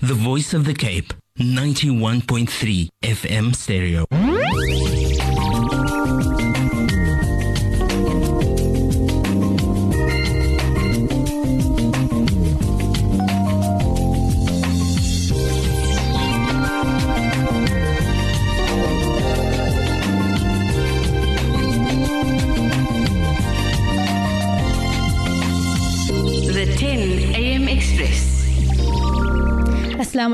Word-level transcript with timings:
the 0.00 0.14
voice 0.14 0.54
of 0.54 0.64
the 0.64 0.74
Cape, 0.74 1.12
91.3 1.38 2.88
FM 3.02 3.54
stereo. 3.54 4.06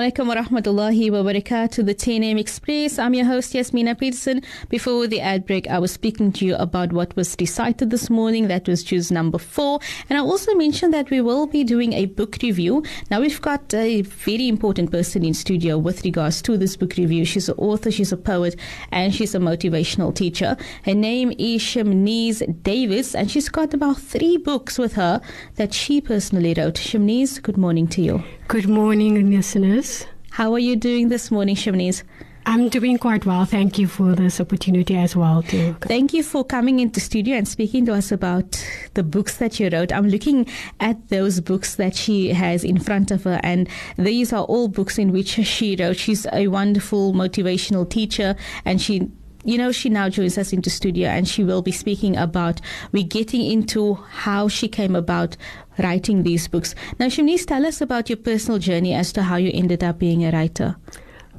Alaikum 0.07 0.29
wa 0.29 0.37
rahmatullahi 0.37 1.11
wa 1.11 1.19
barakatuh. 1.29 1.85
The 1.85 1.93
10 1.93 2.23
a.m. 2.23 2.39
Express. 2.39 2.97
I'm 2.97 3.13
your 3.13 3.25
host, 3.25 3.53
Jasmina 3.53 3.99
Petersen. 3.99 4.41
Before 4.69 5.09
the 5.09 5.21
ad 5.21 5.45
break, 5.47 5.67
I 5.67 5.81
was 5.81 5.91
speaking 5.91 6.31
to 6.35 6.47
you 6.47 6.55
about 6.55 6.93
what 6.93 7.17
was 7.17 7.35
recited 7.41 7.91
this 7.91 8.09
morning. 8.09 8.47
That 8.47 8.69
was 8.69 8.85
Juz 8.85 9.11
number 9.11 9.39
four. 9.39 9.81
And 10.09 10.17
I 10.17 10.23
also 10.23 10.55
mentioned 10.55 10.95
that 10.95 11.11
we 11.11 11.21
will 11.21 11.49
be 11.49 11.65
doing 11.65 11.93
a 11.93 12.07
book 12.07 12.39
review. 12.41 12.85
Now, 13.11 13.21
we've 13.21 13.43
got 13.43 13.75
a 13.75 14.03
very 14.03 14.47
important 14.47 14.93
person 14.93 15.25
in 15.25 15.35
studio 15.35 15.77
with 15.77 16.05
regards 16.05 16.41
to 16.43 16.57
this 16.57 16.77
book 16.77 16.95
review. 16.97 17.25
She's 17.25 17.49
an 17.49 17.57
author, 17.59 17.91
she's 17.91 18.13
a 18.13 18.17
poet, 18.17 18.55
and 18.93 19.13
she's 19.13 19.35
a 19.35 19.41
motivational 19.41 20.15
teacher. 20.15 20.57
Her 20.85 20.95
name 20.95 21.33
is 21.37 21.63
Chimnese 21.63 22.63
Davids, 22.63 23.17
and 23.17 23.29
she's 23.29 23.49
got 23.49 23.75
about 23.75 23.99
three 23.99 24.37
books 24.37 24.79
with 24.79 24.93
her 24.93 25.21
that 25.57 25.75
she 25.75 26.01
personally 26.01 26.55
wrote. 26.57 26.75
Chimnese, 26.75 27.43
good 27.43 27.59
morning 27.59 27.89
to 27.89 28.03
you. 28.03 28.23
Good 28.49 28.69
morning, 28.69 29.29
listeners. 29.29 30.07
How 30.31 30.53
are 30.53 30.61
you 30.61 30.77
doing 30.77 31.09
this 31.09 31.33
morning, 31.33 31.57
Chimnese? 31.57 32.05
I'm 32.47 32.69
doing 32.69 32.97
quite 32.97 33.27
well. 33.27 33.45
Thank 33.45 33.77
you 33.77 33.89
for 33.89 34.15
this 34.15 34.41
opportunity 34.41 34.97
as 34.97 35.17
well. 35.17 35.43
To 35.43 35.75
Thank 35.81 36.15
you 36.15 36.23
for 36.23 36.45
coming 36.45 36.79
into 36.79 37.01
studio 37.01 37.37
and 37.37 37.49
speaking 37.49 37.85
to 37.87 37.95
us 37.95 38.13
about 38.13 38.65
the 38.95 39.03
books 39.03 39.39
that 39.39 39.59
you 39.59 39.69
wrote. 39.69 39.93
I'm 39.93 40.07
looking 40.09 40.47
at 40.79 41.09
those 41.09 41.41
books 41.41 41.75
that 41.75 41.97
she 41.97 42.29
has 42.29 42.63
in 42.63 42.79
front 42.79 43.11
of 43.11 43.25
her, 43.25 43.41
and 43.43 43.69
these 43.97 44.33
are 44.33 44.45
all 44.45 44.69
books 44.69 44.97
in 44.97 45.11
which 45.11 45.31
she 45.31 45.75
wrote. 45.75 45.97
She's 45.97 46.25
a 46.33 46.47
wonderful 46.47 47.13
motivational 47.15 47.89
teacher, 47.91 48.37
and 48.65 48.81
she. 48.81 49.11
You 49.47 49.59
know, 49.59 49.71
she 49.71 49.89
now 49.89 50.09
joins 50.09 50.37
us 50.39 50.53
into 50.53 50.71
studio 50.71 51.09
and 51.09 51.29
she 51.29 51.45
will 51.45 51.63
be 51.63 51.71
speaking 51.71 52.17
about, 52.17 52.61
we're 52.91 53.05
getting 53.07 53.47
into 53.47 53.95
how 53.95 54.49
she 54.49 54.67
came 54.67 54.97
about 54.97 55.37
writing 55.79 56.25
these 56.25 56.49
books. 56.49 56.75
Now, 56.99 57.07
Chimnese, 57.07 57.47
tell 57.47 57.65
us 57.65 57.81
about 57.81 58.11
your 58.11 58.17
personal 58.17 58.59
journey 58.59 58.93
as 58.93 59.13
to 59.13 59.23
how 59.23 59.37
you 59.37 59.53
ended 59.55 59.85
up 59.85 60.01
being 60.01 60.25
a 60.25 60.33
writer. 60.33 60.75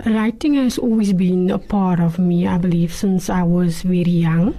writing 0.06 0.54
has 0.54 0.78
always 0.78 1.12
been 1.12 1.52
a 1.52 1.60
part 1.60 2.00
of 2.00 2.18
me, 2.18 2.48
I 2.48 2.58
believe, 2.58 2.94
since 2.94 3.30
I 3.30 3.44
was 3.44 3.82
very 3.82 4.04
young. 4.04 4.58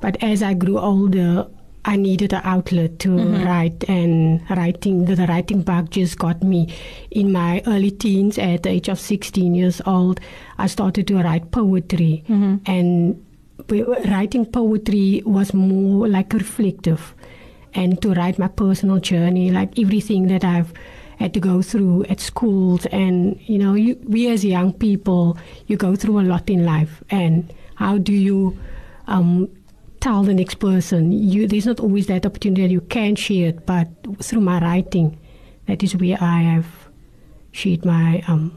But 0.00 0.16
as 0.22 0.42
I 0.42 0.54
grew 0.54 0.78
older, 0.78 1.46
I 1.88 1.94
needed 1.96 2.32
an 2.32 2.40
outlet 2.42 2.98
to 3.00 3.10
write, 3.44 3.84
and 3.88 4.42
writing 4.50 5.04
the, 5.04 5.14
the 5.14 5.26
writing 5.28 5.62
bug 5.62 5.90
just 5.90 6.18
got 6.18 6.42
me. 6.42 6.74
In 7.12 7.30
my 7.30 7.62
early 7.66 7.92
teens, 7.92 8.38
at 8.38 8.64
the 8.64 8.70
age 8.70 8.88
of 8.88 8.98
16 8.98 9.54
years 9.54 9.80
old, 9.86 10.18
I 10.58 10.66
started 10.66 11.06
to 11.06 11.16
write 11.22 11.52
poetry, 11.52 12.24
and 12.66 13.24
writing 14.10 14.46
poetry 14.46 15.22
was 15.24 15.54
more 15.54 16.08
like 16.08 16.32
reflective, 16.32 17.14
and 17.72 18.02
to 18.02 18.12
write 18.14 18.38
my 18.38 18.48
personal 18.48 18.98
journey, 18.98 19.50
like 19.50 19.78
everything 19.78 20.26
that 20.28 20.44
I've 20.44 20.72
had 21.18 21.32
to 21.34 21.40
go 21.40 21.62
through 21.62 22.04
at 22.10 22.20
schools, 22.20 22.84
and 22.86 23.38
you 23.46 23.58
know, 23.58 23.74
you, 23.74 23.96
we 24.08 24.28
as 24.28 24.44
young 24.44 24.72
people, 24.72 25.38
you 25.68 25.76
go 25.76 25.94
through 25.94 26.18
a 26.20 26.22
lot 26.22 26.50
in 26.50 26.64
life, 26.64 27.02
and 27.10 27.52
how 27.76 27.96
do 27.98 28.12
you 28.12 28.58
um, 29.06 29.48
tell 30.00 30.22
the 30.22 30.34
next 30.34 30.56
person. 30.56 31.12
You, 31.12 31.46
there's 31.46 31.66
not 31.66 31.80
always 31.80 32.06
that 32.06 32.26
opportunity 32.26 32.62
that 32.62 32.72
you 32.72 32.80
can 32.80 33.16
share 33.16 33.48
it, 33.48 33.66
but 33.66 33.88
through 34.20 34.40
my 34.40 34.60
writing, 34.60 35.18
that 35.66 35.82
is 35.82 35.96
where 35.96 36.18
I 36.20 36.42
have 36.42 36.66
shared 37.52 37.84
my 37.84 38.22
um, 38.28 38.56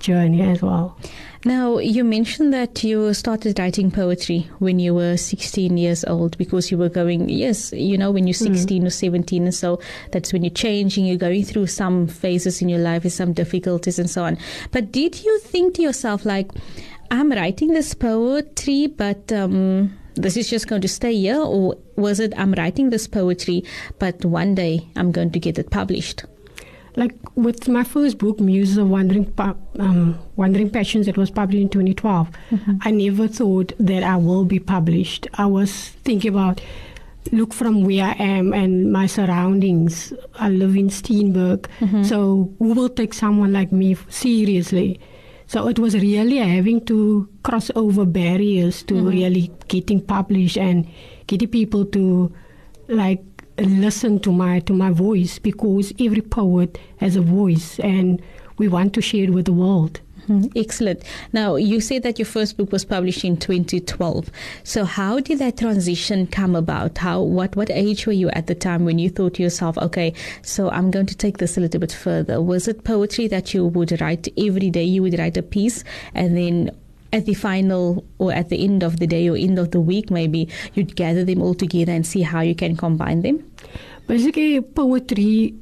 journey 0.00 0.42
as 0.42 0.62
well. 0.62 0.98
Now, 1.44 1.78
you 1.78 2.04
mentioned 2.04 2.52
that 2.52 2.84
you 2.84 3.14
started 3.14 3.58
writing 3.58 3.90
poetry 3.90 4.50
when 4.58 4.78
you 4.78 4.92
were 4.94 5.16
16 5.16 5.74
years 5.78 6.04
old 6.04 6.36
because 6.36 6.70
you 6.70 6.76
were 6.76 6.90
going, 6.90 7.30
yes, 7.30 7.72
you 7.72 7.96
know, 7.96 8.10
when 8.10 8.26
you're 8.26 8.34
16 8.34 8.86
or 8.86 8.90
17, 8.90 9.44
and 9.44 9.54
so 9.54 9.80
that's 10.12 10.34
when 10.34 10.44
you're 10.44 10.50
changing, 10.50 11.06
you're 11.06 11.16
going 11.16 11.44
through 11.44 11.66
some 11.66 12.06
phases 12.06 12.60
in 12.60 12.68
your 12.68 12.80
life 12.80 13.04
with 13.04 13.14
some 13.14 13.32
difficulties 13.32 13.98
and 13.98 14.10
so 14.10 14.24
on. 14.24 14.36
But 14.70 14.92
did 14.92 15.24
you 15.24 15.38
think 15.38 15.76
to 15.76 15.82
yourself, 15.82 16.26
like, 16.26 16.50
I'm 17.10 17.32
writing 17.32 17.72
this 17.72 17.94
poetry, 17.94 18.88
but 18.88 19.32
um, 19.32 19.98
this 20.14 20.36
is 20.36 20.48
just 20.50 20.68
going 20.68 20.82
to 20.82 20.88
stay 20.88 21.14
here? 21.14 21.40
Or 21.40 21.76
was 21.96 22.20
it, 22.20 22.32
I'm 22.36 22.52
writing 22.52 22.90
this 22.90 23.06
poetry, 23.06 23.64
but 23.98 24.24
one 24.24 24.54
day 24.54 24.86
I'm 24.96 25.12
going 25.12 25.30
to 25.32 25.38
get 25.40 25.58
it 25.58 25.70
published? 25.70 26.24
Like 26.96 27.14
with 27.36 27.68
my 27.68 27.84
first 27.84 28.18
book, 28.18 28.40
Muses 28.40 28.76
of 28.76 28.88
Wandering, 28.90 29.32
um, 29.78 30.18
Wandering 30.36 30.70
Passions, 30.70 31.06
that 31.06 31.16
was 31.16 31.30
published 31.30 31.62
in 31.62 31.68
2012, 31.68 32.28
I 32.82 32.90
never 32.90 33.28
thought 33.28 33.72
that 33.78 34.02
I 34.02 34.16
will 34.16 34.44
be 34.44 34.58
published. 34.58 35.28
I 35.34 35.46
was 35.46 35.90
thinking 36.04 36.30
about 36.30 36.60
look 37.32 37.52
from 37.52 37.84
where 37.84 38.06
I 38.06 38.12
am 38.14 38.52
and 38.52 38.92
my 38.92 39.06
surroundings. 39.06 40.12
I 40.34 40.48
live 40.48 40.74
in 40.74 40.88
Steenberg, 40.88 41.66
so 42.04 42.52
who 42.58 42.72
will 42.74 42.88
take 42.88 43.14
someone 43.14 43.52
like 43.52 43.70
me 43.70 43.94
seriously? 44.08 44.98
So 45.50 45.66
it 45.66 45.80
was 45.80 45.96
really 45.96 46.36
having 46.36 46.84
to 46.84 47.28
cross 47.42 47.72
over 47.74 48.06
barriers 48.06 48.84
to 48.84 48.94
mm-hmm. 48.94 49.08
really 49.08 49.50
getting 49.66 50.00
published 50.00 50.56
and 50.56 50.86
getting 51.26 51.48
people 51.48 51.84
to 51.86 52.32
like 52.86 53.20
listen 53.58 54.20
to 54.20 54.30
my 54.30 54.60
to 54.60 54.72
my 54.72 54.90
voice 54.90 55.40
because 55.40 55.92
every 55.98 56.20
poet 56.20 56.78
has 56.98 57.16
a 57.16 57.20
voice 57.20 57.80
and 57.80 58.22
we 58.58 58.68
want 58.68 58.94
to 58.94 59.00
share 59.00 59.24
it 59.24 59.30
with 59.30 59.46
the 59.46 59.52
world. 59.52 59.98
Mhm, 60.28 60.52
Excellent. 60.56 61.02
Now, 61.32 61.56
you 61.56 61.80
said 61.80 62.02
that 62.02 62.18
your 62.18 62.26
first 62.26 62.56
book 62.56 62.72
was 62.72 62.84
published 62.84 63.24
in 63.24 63.36
2012. 63.36 64.30
So, 64.64 64.84
how 64.84 65.20
did 65.20 65.38
that 65.38 65.56
transition 65.58 66.26
come 66.26 66.54
about? 66.54 66.98
How, 66.98 67.22
what, 67.22 67.56
what 67.56 67.70
age 67.70 68.06
were 68.06 68.12
you 68.12 68.28
at 68.30 68.46
the 68.46 68.54
time 68.54 68.84
when 68.84 68.98
you 68.98 69.08
thought 69.10 69.34
to 69.34 69.42
yourself, 69.42 69.78
okay, 69.78 70.12
so 70.42 70.68
I'm 70.70 70.90
going 70.90 71.06
to 71.06 71.16
take 71.16 71.38
this 71.38 71.56
a 71.56 71.60
little 71.60 71.80
bit 71.80 71.92
further? 71.92 72.40
Was 72.42 72.68
it 72.68 72.84
poetry 72.84 73.28
that 73.28 73.54
you 73.54 73.66
would 73.66 74.00
write 74.00 74.28
every 74.36 74.70
day? 74.70 74.84
You 74.84 75.02
would 75.02 75.18
write 75.18 75.36
a 75.36 75.42
piece, 75.42 75.84
and 76.14 76.36
then 76.36 76.70
at 77.12 77.26
the 77.26 77.34
final 77.34 78.04
or 78.18 78.32
at 78.32 78.50
the 78.50 78.62
end 78.62 78.82
of 78.82 79.00
the 79.00 79.06
day 79.06 79.28
or 79.28 79.36
end 79.36 79.58
of 79.58 79.72
the 79.72 79.80
week, 79.80 80.10
maybe 80.10 80.48
you'd 80.74 80.94
gather 80.96 81.24
them 81.24 81.42
all 81.42 81.54
together 81.54 81.92
and 81.92 82.06
see 82.06 82.22
how 82.22 82.40
you 82.40 82.54
can 82.54 82.76
combine 82.76 83.22
them. 83.22 83.44
Basically, 84.06 84.60
poetry. 84.60 85.54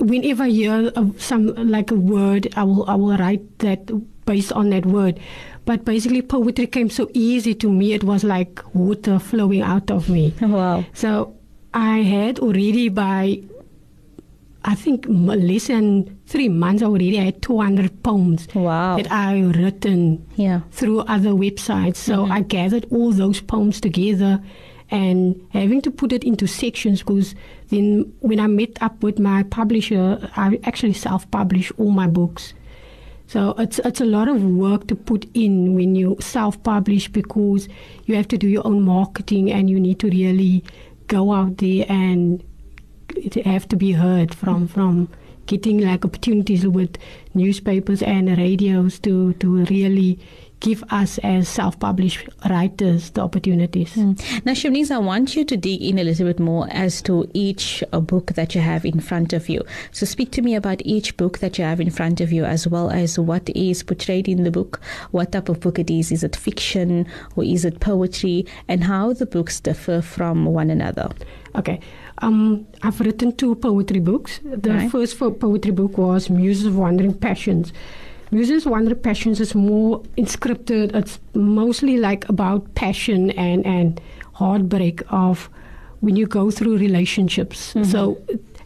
Whenever 0.00 0.44
I 0.44 0.48
hear 0.50 0.92
some 1.18 1.46
like 1.54 1.90
a 1.90 1.94
word, 1.94 2.52
I 2.56 2.64
will 2.64 2.84
I 2.88 2.94
will 2.94 3.16
write 3.16 3.58
that 3.60 3.90
based 4.26 4.52
on 4.52 4.70
that 4.70 4.86
word. 4.86 5.20
But 5.64 5.84
basically, 5.84 6.20
poetry 6.20 6.66
came 6.66 6.90
so 6.90 7.08
easy 7.14 7.54
to 7.54 7.70
me. 7.70 7.92
It 7.94 8.04
was 8.04 8.22
like 8.24 8.60
water 8.74 9.18
flowing 9.18 9.62
out 9.62 9.90
of 9.90 10.08
me. 10.10 10.34
Wow. 10.42 10.84
So 10.92 11.36
I 11.72 11.98
had 12.00 12.38
already 12.38 12.88
by, 12.90 13.40
I 14.64 14.74
think 14.74 15.06
less 15.08 15.68
than 15.68 16.18
three 16.26 16.48
months 16.50 16.82
already, 16.82 17.18
I 17.18 17.24
had 17.24 17.40
200 17.42 18.02
poems 18.02 18.46
Wow. 18.54 18.96
that 18.98 19.10
I 19.10 19.40
written 19.40 20.26
Yeah. 20.36 20.60
through 20.70 21.00
other 21.00 21.30
websites. 21.30 21.96
So 21.96 22.24
mm-hmm. 22.24 22.32
I 22.32 22.40
gathered 22.42 22.86
all 22.90 23.12
those 23.12 23.40
poems 23.40 23.80
together 23.80 24.42
and 24.90 25.46
having 25.52 25.80
to 25.82 25.90
put 25.90 26.12
it 26.12 26.24
into 26.24 26.46
sections 26.46 27.00
because 27.00 27.34
then 27.68 28.12
when 28.20 28.38
I 28.38 28.46
met 28.46 28.82
up 28.82 29.02
with 29.02 29.18
my 29.18 29.42
publisher, 29.44 30.30
I 30.36 30.58
actually 30.64 30.92
self-publish 30.92 31.72
all 31.78 31.90
my 31.90 32.06
books. 32.06 32.54
So 33.26 33.54
it's 33.58 33.78
it's 33.80 34.00
a 34.00 34.04
lot 34.04 34.28
of 34.28 34.44
work 34.44 34.86
to 34.88 34.94
put 34.94 35.26
in 35.34 35.74
when 35.74 35.94
you 35.94 36.16
self-publish 36.20 37.08
because 37.08 37.68
you 38.04 38.14
have 38.14 38.28
to 38.28 38.38
do 38.38 38.46
your 38.46 38.66
own 38.66 38.82
marketing 38.82 39.50
and 39.50 39.70
you 39.70 39.80
need 39.80 39.98
to 40.00 40.08
really 40.08 40.62
go 41.06 41.32
out 41.32 41.58
there 41.58 41.86
and 41.88 42.44
have 43.44 43.68
to 43.68 43.76
be 43.76 43.92
heard 43.92 44.34
from 44.34 44.68
from 44.68 45.08
getting 45.46 45.78
like 45.78 46.04
opportunities 46.04 46.66
with 46.66 46.96
newspapers 47.34 48.02
and 48.02 48.36
radios 48.38 48.98
to 48.98 49.32
to 49.34 49.64
really 49.64 50.18
give 50.64 50.82
us 50.90 51.18
as 51.18 51.46
self-published 51.46 52.26
writers 52.48 53.10
the 53.10 53.20
opportunities. 53.20 53.92
Mm. 53.94 54.16
Now, 54.46 54.52
Chimnese, 54.52 54.90
I 54.90 54.98
want 54.98 55.36
you 55.36 55.44
to 55.44 55.56
dig 55.58 55.82
in 55.82 55.98
a 55.98 56.04
little 56.04 56.26
bit 56.26 56.40
more 56.40 56.66
as 56.70 57.02
to 57.02 57.28
each 57.34 57.84
uh, 57.92 58.00
book 58.00 58.28
that 58.38 58.54
you 58.54 58.62
have 58.62 58.86
in 58.86 58.98
front 58.98 59.34
of 59.34 59.50
you. 59.50 59.60
So, 59.92 60.06
speak 60.06 60.30
to 60.32 60.42
me 60.42 60.54
about 60.54 60.80
each 60.86 61.18
book 61.18 61.40
that 61.40 61.58
you 61.58 61.64
have 61.64 61.82
in 61.82 61.90
front 61.90 62.22
of 62.22 62.32
you, 62.32 62.46
as 62.46 62.66
well 62.66 62.88
as 62.90 63.18
what 63.18 63.46
is 63.50 63.82
portrayed 63.82 64.26
in 64.26 64.44
the 64.44 64.50
book, 64.50 64.80
what 65.10 65.32
type 65.32 65.50
of 65.50 65.60
book 65.60 65.78
it 65.78 65.90
is. 65.90 66.10
Is 66.10 66.24
it 66.24 66.34
fiction 66.34 67.06
or 67.36 67.44
is 67.44 67.66
it 67.66 67.80
poetry, 67.80 68.46
and 68.66 68.84
how 68.84 69.12
the 69.12 69.26
books 69.26 69.60
differ 69.60 70.00
from 70.00 70.46
one 70.46 70.70
another? 70.70 71.10
Okay. 71.56 71.78
Um, 72.18 72.66
I've 72.82 73.00
written 73.00 73.36
two 73.36 73.54
poetry 73.56 74.00
books. 74.00 74.40
The 74.42 74.72
Right. 74.72 74.90
first 74.90 75.18
poetry 75.18 75.72
book 75.72 75.98
was 75.98 76.30
Muses 76.30 76.66
of 76.66 76.76
Wandering 76.78 77.12
Passions. 77.14 77.72
Muses 78.30 78.66
of 78.66 78.72
Wandering 78.72 79.00
Passions 79.00 79.40
is 79.40 79.54
more 79.54 80.00
inscripted. 80.18 80.94
It's 80.94 81.20
mostly 81.34 81.98
like 81.98 82.28
about 82.28 82.74
passion 82.74 83.30
and, 83.32 83.64
and 83.64 84.00
heartbreak 84.32 85.02
of 85.10 85.48
when 86.00 86.16
you 86.16 86.26
go 86.26 86.50
through 86.50 86.78
relationships. 86.78 87.74
Mm-hmm. 87.74 87.84
So 87.84 88.20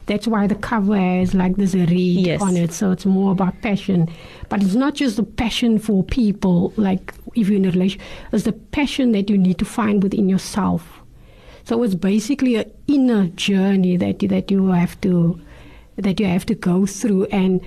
that's 0.06 0.26
why 0.26 0.46
the 0.46 0.54
cover 0.54 0.96
has 0.96 1.34
like 1.34 1.56
this 1.56 1.74
reed 1.74 2.26
Yes. 2.26 2.40
on 2.40 2.56
it. 2.56 2.72
So 2.72 2.90
it's 2.92 3.04
more 3.04 3.32
about 3.32 3.60
passion. 3.60 4.08
But 4.48 4.62
it's 4.62 4.74
not 4.74 4.94
just 4.94 5.16
the 5.16 5.22
passion 5.22 5.78
for 5.78 6.02
people, 6.02 6.72
like 6.76 7.12
if 7.34 7.48
you're 7.48 7.58
in 7.58 7.66
a 7.66 7.70
relation, 7.70 8.00
it's 8.32 8.44
the 8.44 8.52
passion 8.52 9.12
that 9.12 9.28
you 9.28 9.36
need 9.36 9.58
to 9.58 9.64
find 9.64 10.02
within 10.02 10.28
yourself. 10.28 11.00
So 11.64 11.82
it's 11.82 11.94
basically 11.94 12.56
an 12.56 12.72
inner 12.86 13.26
journey 13.28 13.98
that 13.98 14.22
you, 14.22 14.28
that 14.30 14.50
you 14.50 14.68
have 14.68 14.98
to 15.02 15.38
that 15.96 16.20
you 16.20 16.26
have 16.26 16.46
to 16.46 16.54
go 16.54 16.86
through. 16.86 17.26
And 17.26 17.60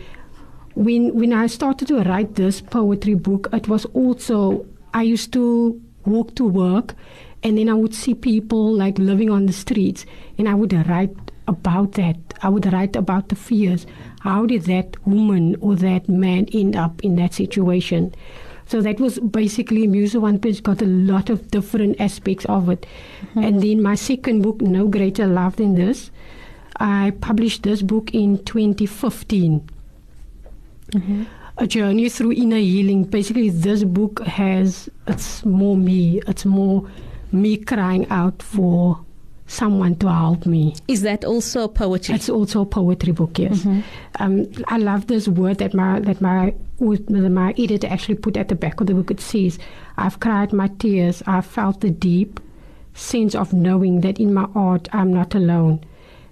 when 0.75 1.13
when 1.13 1.33
I 1.33 1.47
started 1.47 1.87
to 1.89 2.01
write 2.03 2.35
this 2.35 2.61
poetry 2.61 3.15
book, 3.15 3.49
it 3.53 3.67
was 3.67 3.85
also 3.93 4.65
I 4.93 5.03
used 5.03 5.33
to 5.33 5.79
walk 6.05 6.35
to 6.35 6.45
work, 6.45 6.95
and 7.43 7.57
then 7.57 7.69
I 7.69 7.73
would 7.73 7.93
see 7.93 8.13
people 8.13 8.73
like 8.73 8.97
living 8.97 9.29
on 9.29 9.45
the 9.45 9.53
streets, 9.53 10.05
and 10.37 10.47
I 10.47 10.55
would 10.55 10.73
write 10.87 11.15
about 11.47 11.93
that. 11.93 12.17
I 12.41 12.49
would 12.49 12.71
write 12.71 12.95
about 12.95 13.29
the 13.29 13.35
fears. 13.35 13.85
How 14.21 14.45
did 14.45 14.63
that 14.63 14.95
woman 15.05 15.55
or 15.61 15.75
that 15.75 16.09
man 16.09 16.47
end 16.53 16.75
up 16.75 17.03
in 17.03 17.15
that 17.17 17.33
situation? 17.33 18.13
So 18.67 18.81
that 18.81 18.99
was 18.99 19.19
basically 19.19 19.85
Musa 19.85 20.19
One 20.19 20.39
Page 20.39 20.63
got 20.63 20.81
a 20.81 20.85
lot 20.85 21.29
of 21.29 21.51
different 21.51 21.99
aspects 21.99 22.45
of 22.45 22.69
it. 22.69 22.85
Hmm. 23.33 23.43
And 23.43 23.61
then 23.61 23.81
my 23.81 23.95
second 23.95 24.43
book, 24.43 24.61
No 24.61 24.87
Greater 24.87 25.27
Love 25.27 25.57
Than 25.57 25.75
This, 25.75 26.09
I 26.79 27.11
published 27.19 27.63
this 27.63 27.81
book 27.81 28.13
in 28.13 28.43
2015. 28.45 29.67
A 31.57 31.67
journey 31.67 32.09
through 32.09 32.31
inner 32.33 32.57
healing. 32.57 33.03
Basically, 33.03 33.49
this 33.49 33.83
book 33.83 34.21
has, 34.25 34.89
it's 35.07 35.45
more 35.45 35.75
me. 35.77 36.21
It's 36.27 36.45
more 36.45 36.89
me 37.31 37.57
crying 37.57 38.07
out 38.09 38.41
for 38.41 38.99
someone 39.47 39.95
to 39.95 40.07
help 40.07 40.45
me. 40.45 40.73
Is 40.87 41.01
that 41.01 41.25
also 41.25 41.67
poetry? 41.67 42.15
It's 42.15 42.29
also 42.29 42.61
a 42.61 42.65
poetry 42.65 43.11
book, 43.11 43.37
yes. 43.37 43.65
Um, 44.19 44.47
I 44.69 44.77
love 44.77 45.07
this 45.07 45.27
word 45.27 45.57
that 45.57 45.73
my 45.73 45.99
that 45.99 46.21
my 46.21 46.53
that 46.79 47.29
my 47.29 47.53
editor 47.57 47.87
actually 47.87 48.15
put 48.15 48.37
at 48.37 48.47
the 48.47 48.55
back 48.55 48.79
of 48.79 48.87
the 48.87 48.93
book. 48.93 49.11
It 49.11 49.19
says, 49.19 49.59
"I've 49.97 50.19
cried 50.21 50.53
my 50.53 50.69
tears. 50.79 51.21
I've 51.27 51.45
felt 51.45 51.81
the 51.81 51.89
deep 51.91 52.39
sense 52.93 53.35
of 53.35 53.51
knowing 53.53 54.01
that 54.01 54.19
in 54.19 54.33
my 54.33 54.47
art 54.55 54.87
I'm 54.93 55.13
not 55.13 55.35
alone. 55.35 55.81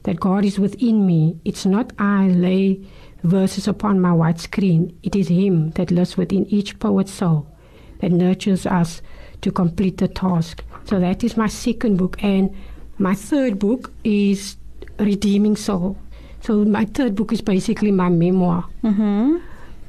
That 0.03 0.19
God 0.19 0.45
is 0.45 0.57
within 0.57 1.05
me. 1.05 1.37
It's 1.43 1.65
not 1.65 1.91
I 1.99 2.27
lay 2.29 2.79
verses 3.23 3.67
upon 3.67 3.99
my 3.99 4.11
white 4.13 4.39
screen. 4.39 4.97
It 5.03 5.15
is 5.15 5.27
Him 5.27 5.71
that 5.71 5.91
lives 5.91 6.17
within 6.17 6.45
each 6.47 6.79
poet's 6.79 7.11
soul, 7.13 7.47
that 7.99 8.11
nurtures 8.11 8.65
us 8.65 9.01
to 9.41 9.51
complete 9.51 9.97
the 9.97 10.07
task. 10.07 10.63
So 10.85 10.99
that 10.99 11.23
is 11.23 11.37
my 11.37 11.47
second 11.47 11.97
book, 11.97 12.21
and 12.23 12.53
my 12.97 13.15
third 13.15 13.59
book 13.59 13.91
is 14.03 14.57
Redeeming 14.99 15.55
Soul. 15.55 15.97
So 16.41 16.63
my 16.65 16.85
third 16.85 17.15
book 17.15 17.31
is 17.33 17.41
basically 17.41 17.91
my 17.91 18.09
memoir. 18.09 18.63
hmm 18.81 19.37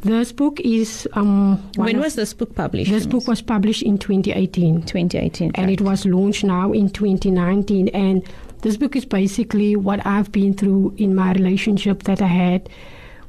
This 0.02 0.32
book 0.32 0.58
is 0.60 1.06
um, 1.12 1.58
When 1.76 1.98
was 2.00 2.14
this 2.14 2.32
book 2.34 2.54
published? 2.54 2.90
this 2.90 3.06
book 3.06 3.28
was 3.28 3.42
published 3.42 3.82
in 3.82 3.98
2018 3.98 4.82
2018. 4.82 5.52
and 5.54 5.70
it 5.70 5.80
was 5.82 6.06
launched 6.06 6.42
now 6.44 6.72
in 6.72 6.88
2019 6.88 7.88
and 7.88 8.22
this 8.62 8.76
book 8.78 8.96
is 8.96 9.04
basically 9.04 9.76
what 9.76 10.00
I've 10.06 10.32
been 10.32 10.54
through 10.54 10.94
in 10.96 11.14
my 11.14 11.32
relationship 11.32 12.04
that 12.04 12.22
I 12.22 12.26
had 12.28 12.68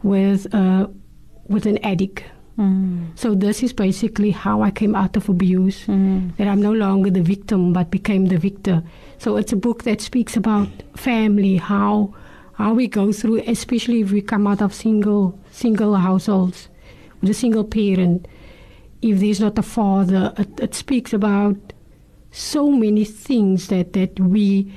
with 0.03 0.53
uh, 0.53 0.87
with 1.47 1.65
an 1.65 1.77
addict. 1.79 2.23
Mm. 2.57 3.17
So 3.17 3.33
this 3.33 3.63
is 3.63 3.73
basically 3.73 4.31
how 4.31 4.61
I 4.61 4.71
came 4.71 4.95
out 4.95 5.15
of 5.17 5.29
abuse. 5.29 5.85
That 6.37 6.47
I'm 6.47 6.61
no 6.61 6.73
longer 6.73 7.09
the 7.09 7.21
victim 7.21 7.73
but 7.73 7.89
became 7.91 8.27
the 8.27 8.37
victor. 8.37 8.83
So 9.17 9.37
it's 9.37 9.53
a 9.53 9.55
book 9.55 9.83
that 9.83 10.01
speaks 10.01 10.35
about 10.35 10.67
family, 10.95 11.57
how 11.57 12.13
how 12.53 12.73
we 12.73 12.87
go 12.87 13.11
through, 13.11 13.41
especially 13.47 14.01
if 14.01 14.11
we 14.11 14.21
come 14.21 14.47
out 14.47 14.61
of 14.61 14.73
single 14.73 15.39
single 15.51 15.95
households 15.95 16.69
with 17.21 17.29
a 17.29 17.33
single 17.33 17.63
parent. 17.63 18.27
If 19.01 19.19
there's 19.19 19.39
not 19.39 19.57
a 19.57 19.63
father, 19.63 20.33
it, 20.37 20.59
it 20.59 20.75
speaks 20.75 21.11
about 21.13 21.57
so 22.31 22.71
many 22.71 23.03
things 23.03 23.67
that 23.67 23.93
that 23.93 24.19
we, 24.19 24.71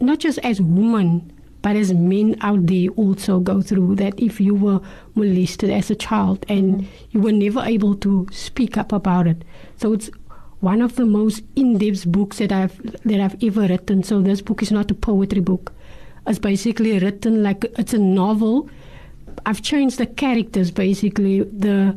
not 0.00 0.18
just 0.18 0.38
as 0.40 0.60
women, 0.60 1.32
but 1.64 1.76
as 1.76 1.94
men 1.94 2.36
out 2.42 2.66
there 2.66 2.88
also 2.90 3.40
go 3.40 3.62
through 3.62 3.94
that 3.94 4.12
if 4.20 4.38
you 4.38 4.54
were 4.54 4.80
molested 5.14 5.70
as 5.70 5.90
a 5.90 5.94
child 5.94 6.44
and 6.46 6.74
mm-hmm. 6.74 7.06
you 7.12 7.20
were 7.20 7.32
never 7.32 7.60
able 7.60 7.94
to 7.94 8.28
speak 8.30 8.76
up 8.76 8.92
about 8.92 9.26
it. 9.26 9.42
So 9.78 9.94
it's 9.94 10.10
one 10.60 10.82
of 10.82 10.96
the 10.96 11.06
most 11.06 11.42
in-depth 11.56 12.04
books 12.12 12.36
that 12.36 12.52
I've 12.52 12.76
that 13.04 13.18
I've 13.18 13.42
ever 13.42 13.62
written. 13.62 14.02
So 14.02 14.20
this 14.20 14.42
book 14.42 14.62
is 14.62 14.70
not 14.70 14.90
a 14.90 14.94
poetry 14.94 15.40
book. 15.40 15.72
It's 16.26 16.38
basically 16.38 16.98
written 16.98 17.42
like 17.42 17.64
it's 17.78 17.94
a 17.94 17.98
novel. 17.98 18.68
I've 19.46 19.62
changed 19.62 19.96
the 19.96 20.06
characters 20.06 20.70
basically. 20.70 21.44
The 21.44 21.96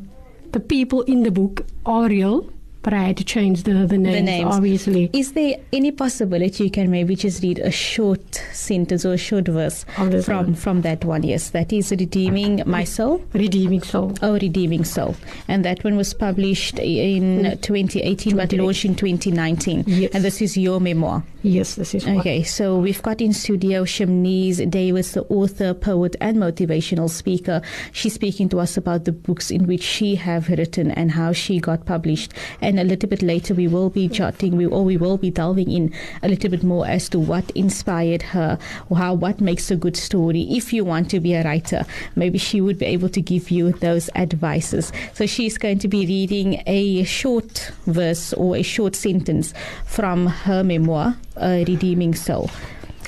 the 0.53 0.61
people 0.61 1.01
in 1.01 1.23
the 1.23 1.31
book 1.31 1.65
are 1.85 2.07
real, 2.07 2.49
but 2.87 2.93
I 2.93 3.03
had 3.03 3.17
to 3.17 3.25
change 3.25 3.63
the, 3.63 3.85
the 3.85 3.97
names, 3.97 4.25
names. 4.25 4.55
obviously. 4.55 5.09
Is 5.11 5.33
there 5.33 5.57
any 5.73 5.91
possibility 5.91 6.63
you 6.63 6.71
can 6.71 6.89
maybe 6.89 7.17
just 7.17 7.43
read 7.43 7.59
a 7.59 7.69
short 7.69 8.41
sentence 8.53 9.03
or 9.03 9.11
a 9.11 9.17
short 9.17 9.49
verse 9.49 9.83
from 10.23 10.45
one. 10.45 10.55
from 10.55 10.83
that 10.83 11.03
one? 11.03 11.23
Yes, 11.23 11.49
that 11.49 11.73
is 11.73 11.91
redeeming 11.91 12.63
my 12.65 12.85
soul. 12.85 13.21
Redeeming 13.33 13.81
Soul. 13.81 14.13
Oh, 14.21 14.35
Redeeming 14.35 14.85
Soul. 14.85 15.17
And 15.49 15.65
that 15.65 15.83
one 15.83 15.97
was 15.97 16.13
published 16.13 16.79
in 16.79 17.43
hmm. 17.43 17.59
2018 17.59 18.37
but 18.37 18.53
launched 18.53 18.85
in 18.85 18.95
2019. 18.95 19.83
Yes. 19.85 20.11
And 20.13 20.23
this 20.23 20.41
is 20.41 20.55
your 20.55 20.79
memoir. 20.79 21.25
Yes, 21.43 21.75
this 21.75 21.93
is 21.93 22.05
what. 22.05 22.17
Okay, 22.17 22.43
so 22.43 22.77
we've 22.77 23.01
got 23.01 23.21
in 23.21 23.33
studio 23.33 23.83
Chimnese 23.83 24.69
Davids, 24.69 25.11
the 25.11 25.23
author, 25.23 25.73
poet, 25.73 26.15
and 26.19 26.37
motivational 26.37 27.09
speaker. 27.09 27.61
She's 27.91 28.13
speaking 28.13 28.49
to 28.49 28.59
us 28.59 28.77
about 28.77 29.05
the 29.05 29.11
books 29.11 29.51
in 29.51 29.67
which 29.67 29.83
she 29.83 30.15
have 30.15 30.49
written 30.49 30.91
and 30.91 31.11
how 31.11 31.33
she 31.33 31.59
got 31.59 31.85
published. 31.85 32.33
And 32.61 32.76
a 32.79 32.83
little 32.83 33.09
bit 33.09 33.21
later, 33.21 33.53
we 33.53 33.67
will 33.67 33.89
be 33.89 34.07
jotting, 34.07 34.57
we 34.57 34.65
or 34.65 34.83
we 34.83 34.97
will 34.97 35.17
be 35.17 35.29
delving 35.29 35.71
in 35.71 35.93
a 36.23 36.27
little 36.29 36.49
bit 36.49 36.63
more 36.63 36.85
as 36.87 37.09
to 37.09 37.19
what 37.19 37.49
inspired 37.51 38.21
her, 38.21 38.57
how 38.95 39.13
what 39.13 39.39
makes 39.41 39.69
a 39.71 39.75
good 39.75 39.97
story. 39.97 40.41
If 40.49 40.71
you 40.73 40.83
want 40.85 41.09
to 41.11 41.19
be 41.19 41.33
a 41.33 41.43
writer, 41.43 41.85
maybe 42.15 42.37
she 42.37 42.61
would 42.61 42.77
be 42.79 42.85
able 42.87 43.09
to 43.09 43.21
give 43.21 43.49
you 43.51 43.71
those 43.73 44.09
advices. 44.15 44.91
So 45.13 45.25
she's 45.25 45.57
going 45.57 45.79
to 45.79 45.87
be 45.87 46.05
reading 46.05 46.63
a 46.67 47.03
short 47.03 47.71
verse 47.85 48.33
or 48.33 48.55
a 48.57 48.63
short 48.63 48.95
sentence 48.95 49.53
from 49.85 50.27
her 50.27 50.63
memoir, 50.63 51.15
uh, 51.37 51.63
Redeeming 51.67 52.15
Soul. 52.15 52.49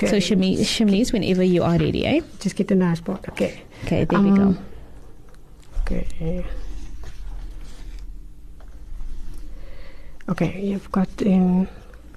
So 0.00 0.06
Okay. 0.06 0.16
Shami- 0.18 0.58
Chimnese, 0.60 1.12
whenever 1.12 1.42
you 1.42 1.62
are 1.62 1.76
ready, 1.76 2.06
eh? 2.06 2.20
Just 2.40 2.56
get 2.56 2.68
the 2.68 2.74
nice 2.74 3.00
part. 3.00 3.28
Okay. 3.28 3.60
Okay, 3.84 4.04
there 4.04 4.20
we 4.20 4.30
Um, 4.30 4.54
go. 4.54 4.56
Okay. 5.82 6.44
Okay, 10.30 10.60
you've 10.60 10.90
got 10.92 11.08
in 11.22 11.68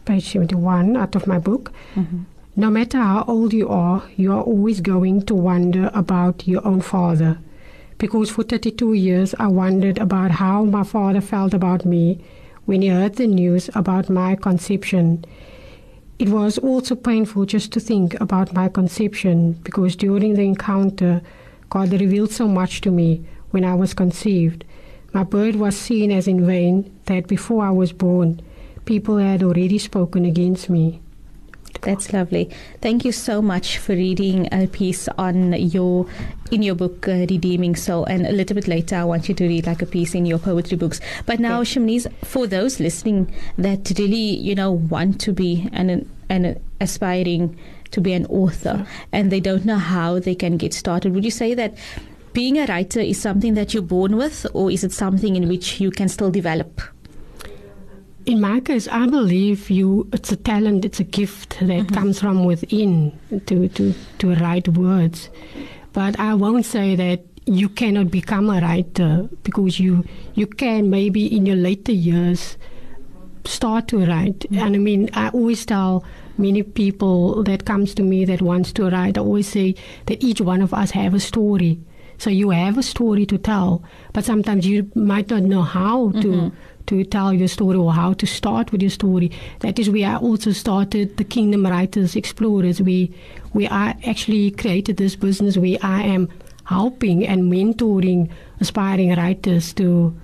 page 0.06 0.32
71 0.32 0.96
out 0.96 1.16
of 1.16 1.26
my 1.26 1.40
book. 1.40 1.72
Mm-hmm. 1.96 2.24
No 2.56 2.70
matter 2.70 3.00
how 3.00 3.26
old 3.28 3.54
you 3.54 3.68
are, 3.70 4.04
you 4.16 4.32
are 4.32 4.44
always 4.44 4.82
going 4.82 5.24
to 5.24 5.34
wonder 5.34 5.90
about 5.96 6.48
your 6.48 6.66
own 6.68 6.82
father. 6.82 7.40
Because 7.98 8.30
for 8.30 8.44
32 8.44 8.94
years, 8.94 9.34
I 9.40 9.48
wondered 9.48 9.98
about 9.98 10.30
how 10.30 10.64
my 10.64 10.84
father 10.84 11.22
felt 11.22 11.56
about 11.56 11.86
me 11.86 12.24
when 12.66 12.84
he 12.84 12.90
heard 12.90 13.16
the 13.16 13.26
news 13.26 13.72
about 13.74 14.10
my 14.10 14.36
conception. 14.36 15.26
It 16.20 16.30
was 16.30 16.60
also 16.60 16.94
painful 16.96 17.46
just 17.46 17.72
to 17.74 17.80
think 17.80 18.20
about 18.22 18.54
my 18.54 18.70
conception 18.70 19.54
because 19.64 19.96
during 19.96 20.36
the 20.36 20.44
encounter, 20.44 21.24
God 21.72 21.92
revealed 21.92 22.32
so 22.32 22.48
much 22.48 22.82
to 22.82 22.92
me 22.92 23.26
when 23.50 23.66
I 23.66 23.74
was 23.74 23.96
conceived. 23.96 24.64
My 25.14 25.24
birth 25.24 25.56
was 25.56 25.78
seen 25.78 26.12
as 26.12 26.28
in 26.28 26.46
vain, 26.46 26.92
that 27.06 27.28
before 27.28 27.64
I 27.64 27.70
was 27.70 27.94
born, 27.94 28.42
people 28.86 29.18
had 29.18 29.44
already 29.44 29.78
spoken 29.78 30.26
against 30.26 30.70
me. 30.70 31.02
That's 31.82 32.14
lovely. 32.14 32.50
Thank 32.82 33.04
you 33.04 33.12
so 33.12 33.42
much 33.42 33.78
for 33.78 33.94
reading 33.94 34.48
a 34.52 34.68
piece 34.68 35.08
on 35.18 35.54
your 35.54 36.08
in 36.50 36.64
your 36.64 36.76
book 36.76 37.08
uh, 37.08 37.26
Redeeming 37.30 37.76
Soul, 37.76 38.06
and 38.06 38.26
a 38.26 38.32
little 38.32 38.56
bit 38.56 38.68
later 38.68 38.96
I 38.96 39.04
want 39.04 39.28
you 39.28 39.36
to 39.36 39.48
read 39.48 39.68
like 39.68 39.82
a 39.82 39.86
piece 39.86 40.16
in 40.16 40.26
your 40.26 40.40
poetry 40.40 40.78
books. 40.78 41.02
But 41.26 41.40
now. 41.40 41.64
Chimnese, 41.64 42.12
for 42.24 42.48
those 42.48 42.80
listening 42.80 43.34
that 43.58 43.92
really 43.98 44.16
you 44.16 44.56
know 44.56 44.72
want 44.72 45.20
to 45.22 45.34
be 45.34 45.70
an 45.74 46.10
an 46.30 46.60
aspiring 46.80 47.58
to 47.92 48.02
be 48.02 48.14
an 48.14 48.26
author, 48.28 48.88
and 49.12 49.32
they 49.32 49.40
don't 49.40 49.66
know 49.66 49.78
how 49.78 50.20
they 50.20 50.36
can 50.36 50.58
get 50.58 50.74
started, 50.74 51.14
would 51.14 51.26
you 51.26 51.32
say 51.32 51.54
that? 51.54 51.76
Being 52.34 52.58
a 52.58 52.66
writer 52.66 53.00
is 53.00 53.22
something 53.22 53.54
that 53.54 53.74
you're 53.74 53.84
born 53.84 54.18
with, 54.18 54.46
or 54.54 54.72
is 54.72 54.84
it 54.84 54.92
something 54.92 55.36
in 55.36 55.48
which 55.48 55.80
you 55.80 55.92
can 55.92 56.10
still 56.10 56.32
develop? 56.32 56.82
in 58.26 58.40
my 58.40 58.60
case, 58.60 58.88
I 58.88 59.06
believe 59.08 59.70
you. 59.70 60.08
It's 60.14 60.32
a 60.32 60.36
talent. 60.36 60.86
It's 60.86 61.00
a 61.00 61.04
gift 61.04 61.60
that 61.60 61.68
mm-hmm. 61.68 61.94
comes 61.94 62.20
from 62.20 62.46
within 62.46 63.18
to 63.48 63.68
to 63.70 63.94
to 64.20 64.36
write 64.36 64.68
words. 64.70 65.30
But 65.94 66.20
I 66.20 66.34
won't 66.34 66.66
say 66.66 66.96
that 66.96 67.26
you 67.46 67.70
cannot 67.70 68.10
become 68.10 68.50
a 68.50 68.62
writer 68.62 69.30
because 69.44 69.80
you 69.80 70.04
you 70.36 70.48
can 70.48 70.90
maybe 70.90 71.26
in 71.36 71.46
your 71.46 71.58
later 71.58 71.92
years 71.92 72.58
start 73.46 73.88
to 73.90 74.06
write. 74.06 74.40
Mm-hmm. 74.40 74.60
And 74.60 74.76
I 74.76 74.80
mean, 74.80 75.10
I 75.14 75.30
always 75.30 75.66
tell 75.66 76.06
many 76.38 76.64
people 76.64 77.44
that 77.44 77.66
comes 77.66 77.94
to 77.96 78.04
me 78.04 78.26
that 78.26 78.42
wants 78.42 78.72
to 78.74 78.90
write. 78.90 79.18
I 79.18 79.22
always 79.22 79.50
say 79.50 79.76
that 80.06 80.24
each 80.24 80.40
one 80.40 80.62
of 80.62 80.74
us 80.74 80.92
have 80.92 81.14
a 81.14 81.20
story. 81.20 81.80
So 82.24 82.30
you 82.30 82.52
have 82.52 82.78
a 82.78 82.84
story 82.84 83.26
to 83.26 83.38
tell, 83.38 83.84
but 84.14 84.24
sometimes 84.24 84.66
you 84.66 84.90
might 84.96 85.30
not 85.30 85.44
know 85.44 85.62
how 85.62 86.12
to 86.12 86.28
mm-hmm. 86.32 86.56
to 86.86 87.04
tell 87.04 87.34
your 87.34 87.50
story 87.50 87.76
or 87.76 87.92
how 87.92 88.14
to 88.14 88.26
start 88.26 88.72
with 88.72 88.82
your 88.82 88.92
story. 88.92 89.30
That 89.60 89.78
is 89.78 89.90
where 89.90 90.08
I 90.08 90.16
also 90.16 90.54
started 90.54 91.18
the 91.18 91.26
Kingdom 91.26 91.66
Writers 91.66 92.16
Explorers. 92.16 92.82
We 92.82 93.12
we 93.52 93.68
are 93.68 93.94
actually 94.08 94.52
created 94.52 94.96
this 94.96 95.18
business 95.18 95.58
where 95.58 95.78
I 95.82 96.04
am 96.04 96.30
helping 96.64 97.28
and 97.28 97.52
mentoring 97.52 98.32
aspiring 98.62 99.14
writers 99.16 99.74
to 99.74 100.16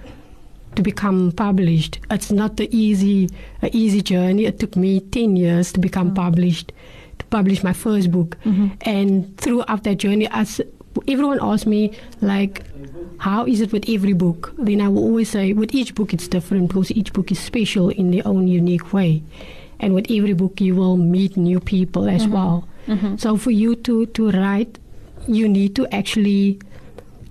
to 0.76 0.82
become 0.82 1.34
published. 1.34 2.00
It's 2.10 2.32
not 2.32 2.56
the 2.56 2.74
easy 2.74 3.28
a 3.62 3.70
easy 3.76 4.02
journey. 4.02 4.46
It 4.46 4.58
took 4.60 4.78
me 4.78 5.02
ten 5.02 5.36
years 5.36 5.74
to 5.74 5.82
become 5.82 6.12
mm. 6.12 6.16
published, 6.16 6.72
to 7.20 7.26
publish 7.26 7.62
my 7.62 7.74
first 7.74 8.10
book, 8.10 8.38
mm-hmm. 8.46 8.68
and 8.88 9.38
throughout 9.38 9.84
that 9.84 9.98
journey, 9.98 10.30
as 10.32 10.62
everyone 11.08 11.40
asks 11.42 11.66
me 11.66 11.98
like, 12.22 12.64
how 13.20 13.46
is 13.46 13.62
it 13.62 13.72
with 13.72 13.90
every 13.90 14.14
book? 14.14 14.54
Then 14.58 14.82
I 14.82 14.88
will 14.88 15.04
always 15.04 15.30
say, 15.30 15.54
with 15.54 15.74
each 15.74 15.96
book 15.96 16.14
it's 16.14 16.28
different 16.28 16.70
because 16.70 16.92
each 16.92 17.14
book 17.14 17.32
is 17.32 17.40
special 17.40 17.90
in 17.90 18.12
their 18.12 18.26
own 18.26 18.48
unique 18.48 18.94
way, 18.94 19.24
and 19.80 19.94
with 19.94 20.10
every 20.10 20.34
book 20.34 20.62
you 20.62 20.76
will 20.76 20.98
meet 20.98 21.38
new 21.38 21.60
people 21.60 22.10
as 22.10 22.24
mm-hmm. 22.24 22.34
well. 22.34 22.68
Mm-hmm. 22.88 23.18
So 23.18 23.38
for 23.38 23.52
you 23.52 23.76
to 23.76 24.06
to 24.08 24.32
write, 24.32 24.80
you 25.28 25.48
need 25.48 25.76
to 25.76 25.88
actually, 25.94 26.60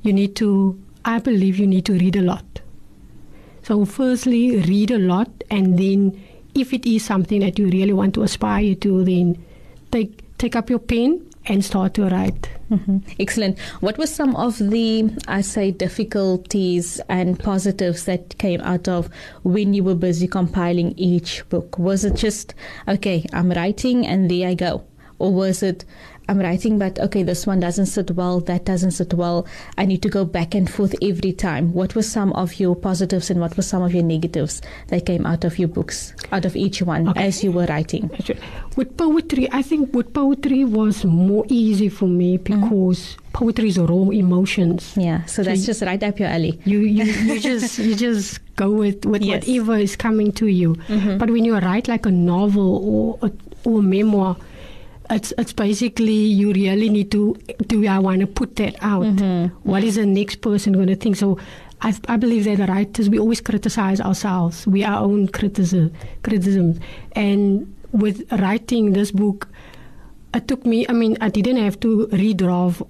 you 0.02 0.12
need 0.12 0.36
to. 0.36 0.78
I 1.04 1.18
believe 1.20 1.58
you 1.58 1.66
need 1.66 1.86
to 1.86 1.94
read 1.94 2.16
a 2.16 2.22
lot. 2.22 2.44
So, 3.62 3.84
firstly, 3.84 4.60
read 4.60 4.90
a 4.90 4.98
lot, 4.98 5.30
and 5.50 5.78
then 5.78 6.18
if 6.54 6.72
it 6.72 6.86
is 6.86 7.04
something 7.04 7.40
that 7.40 7.58
you 7.58 7.68
really 7.68 7.92
want 7.92 8.14
to 8.14 8.22
aspire 8.22 8.74
to, 8.76 9.04
then 9.04 9.42
take 9.90 10.24
take 10.38 10.56
up 10.56 10.70
your 10.70 10.78
pen 10.78 11.24
and 11.46 11.64
start 11.64 11.94
to 11.94 12.08
write. 12.08 12.48
Mhm. 12.70 13.02
Excellent. 13.18 13.58
What 13.80 13.96
were 13.96 14.06
some 14.06 14.36
of 14.36 14.58
the, 14.58 15.10
I 15.26 15.40
say, 15.40 15.70
difficulties 15.70 17.00
and 17.08 17.38
positives 17.38 18.04
that 18.04 18.36
came 18.38 18.60
out 18.60 18.88
of 18.88 19.08
when 19.42 19.72
you 19.72 19.82
were 19.84 19.94
busy 19.94 20.26
compiling 20.28 20.92
each 20.98 21.48
book? 21.48 21.78
Was 21.78 22.04
it 22.04 22.14
just, 22.16 22.54
okay, 22.86 23.24
I'm 23.32 23.50
writing 23.52 24.06
and 24.06 24.30
there 24.30 24.48
I 24.48 24.54
go? 24.54 24.82
Or 25.18 25.32
was 25.32 25.62
it, 25.62 25.84
I'm 26.28 26.38
writing, 26.40 26.78
but 26.78 26.98
okay, 26.98 27.22
this 27.22 27.46
one 27.46 27.60
doesn't 27.60 27.86
sit 27.86 28.10
well, 28.10 28.40
that 28.40 28.66
doesn't 28.66 28.90
sit 28.90 29.14
well. 29.14 29.46
I 29.78 29.86
need 29.86 30.02
to 30.02 30.10
go 30.10 30.26
back 30.26 30.54
and 30.54 30.68
forth 30.70 30.94
every 31.00 31.32
time. 31.32 31.72
What 31.72 31.94
were 31.94 32.02
some 32.02 32.32
of 32.34 32.60
your 32.60 32.76
positives 32.76 33.30
and 33.30 33.40
what 33.40 33.56
were 33.56 33.62
some 33.62 33.82
of 33.82 33.94
your 33.94 34.02
negatives 34.04 34.60
that 34.88 35.06
came 35.06 35.24
out 35.24 35.44
of 35.44 35.58
your 35.58 35.68
books, 35.68 36.12
out 36.30 36.44
of 36.44 36.54
each 36.54 36.82
one 36.82 37.08
Okay. 37.08 37.26
as 37.26 37.42
you 37.42 37.50
were 37.50 37.64
writing? 37.66 38.10
With 38.76 38.96
poetry, 38.98 39.48
I 39.52 39.62
think 39.62 39.94
with 39.94 40.12
poetry 40.12 40.64
was 40.64 41.04
more 41.04 41.44
easy 41.48 41.88
for 41.88 42.06
me 42.06 42.36
mm-hmm. 42.36 42.60
because 42.62 43.16
poetry 43.32 43.68
is 43.68 43.78
raw 43.78 44.10
emotions. 44.10 44.94
Yeah, 44.96 45.24
so 45.24 45.42
that's 45.42 45.60
you- 45.60 45.66
just 45.66 45.82
right 45.82 46.02
up 46.02 46.18
your 46.20 46.28
alley. 46.28 46.60
You 46.64 46.80
you, 46.80 47.04
you 47.34 47.40
just 47.40 47.78
you 47.78 47.94
just 47.94 48.40
go 48.56 48.70
with, 48.70 49.06
with 49.06 49.22
Yes. 49.22 49.46
whatever 49.46 49.78
is 49.78 49.96
coming 49.96 50.32
to 50.32 50.46
you. 50.46 50.74
Mm-hmm. 50.88 51.16
But 51.18 51.30
when 51.30 51.44
you 51.46 51.56
write 51.56 51.88
like 51.88 52.04
a 52.06 52.10
novel 52.10 53.18
or 53.22 53.28
a, 53.28 53.32
or 53.64 53.78
a 53.78 53.82
memoir, 53.82 54.36
it's 55.10 55.32
it's 55.38 55.52
basically 55.52 56.12
you 56.12 56.52
really 56.52 56.88
need 56.88 57.10
to 57.12 57.34
do 57.66 57.86
I 57.86 57.98
want 57.98 58.20
to 58.20 58.26
put 58.26 58.56
that 58.56 58.76
out? 58.80 59.04
Mm-hmm. 59.04 59.54
What 59.68 59.84
is 59.84 59.96
the 59.96 60.06
next 60.06 60.40
person 60.40 60.72
going 60.72 60.88
to 60.88 60.96
think? 60.96 61.16
So. 61.16 61.38
I, 61.80 61.94
I 62.08 62.16
believe 62.16 62.42
that 62.46 62.56
the 62.56 62.66
writers 62.66 63.08
we 63.08 63.20
always 63.20 63.40
criticize 63.40 64.00
ourselves. 64.00 64.66
We 64.66 64.82
are 64.82 64.96
our 64.96 65.04
own 65.04 65.28
criticism, 65.28 65.92
criticisms, 66.24 66.80
and 67.12 67.72
with 67.92 68.30
writing 68.32 68.94
this 68.94 69.12
book, 69.12 69.48
it 70.34 70.48
took 70.48 70.66
me. 70.66 70.86
I 70.88 70.92
mean, 70.92 71.16
I 71.20 71.28
didn't 71.28 71.56
have 71.58 71.78
to 71.80 72.08
redraw, 72.08 72.86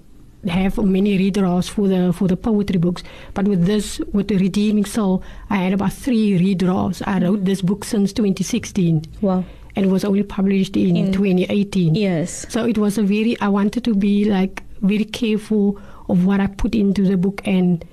have 0.47 0.77
many 0.77 1.17
redraws 1.17 1.69
for 1.69 1.87
the 1.87 2.13
for 2.13 2.27
the 2.27 2.37
poetry 2.37 2.79
books, 2.79 3.03
but 3.33 3.47
with 3.47 3.65
this, 3.65 3.99
with 4.11 4.27
the 4.27 4.37
Redeeming 4.37 4.85
Soul, 4.85 5.23
I 5.49 5.57
had 5.57 5.73
about 5.73 5.93
three 5.93 6.37
redraws. 6.39 7.01
I 7.05 7.19
wrote 7.19 7.45
this 7.45 7.61
book 7.61 7.85
since 7.85 8.11
2016, 8.13 9.05
Wow. 9.21 9.45
And 9.79 9.85
it 9.87 9.91
was 9.93 10.03
only 10.03 10.23
published 10.23 10.75
in, 10.75 10.95
In- 10.97 11.11
2018. 11.13 11.95
Yes. 11.95 12.45
So 12.49 12.65
it 12.65 12.77
was 12.77 12.97
a 12.97 13.03
very. 13.03 13.39
I 13.39 13.47
wanted 13.47 13.83
to 13.85 13.95
be 13.95 14.25
like 14.25 14.61
very 14.81 15.05
careful 15.05 15.79
of 16.09 16.25
what 16.25 16.39
I 16.41 16.47
put 16.47 16.75
into 16.75 17.03
the 17.03 17.15
book, 17.17 17.41
and 17.45 17.85